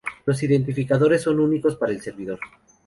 [0.25, 2.39] Los identificadores son únicos para el servidor.